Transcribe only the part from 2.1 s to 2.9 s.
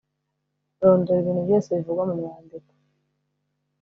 mwandiko